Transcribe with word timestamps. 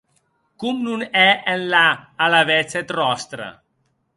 Com 0.61 0.79
non 0.85 1.03
hè 1.19 1.27
enlà 1.53 1.83
alavetz 2.27 2.73
eth 2.81 2.95
ròstre? 2.99 3.51